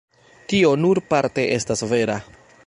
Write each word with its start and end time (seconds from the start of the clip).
Tio 0.53 0.71
nur 0.85 1.01
parte 1.11 1.47
estas 1.59 1.85
vera. 1.93 2.17